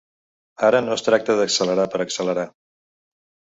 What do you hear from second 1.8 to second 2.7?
per accelerar.